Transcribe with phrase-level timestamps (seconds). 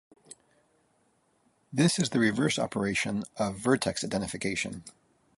[1.71, 4.83] This is the reverse operation of vertex identification.